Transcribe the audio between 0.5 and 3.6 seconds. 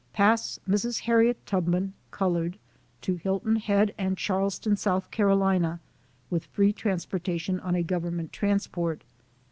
Mrs. Harriet Tubman (colored) to Hilton